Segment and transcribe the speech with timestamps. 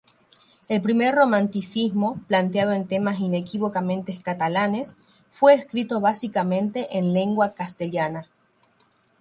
[0.67, 4.95] El primer romanticismo, planteado en temas inequívocamente catalanes,
[5.29, 8.27] fue escrito básicamente en lengua castellana.